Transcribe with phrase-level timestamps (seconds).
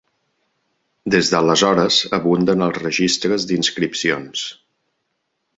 [1.15, 4.51] Des d'aleshores abunden els registres d'inscripcions.